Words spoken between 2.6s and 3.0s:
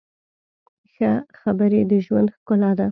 ده.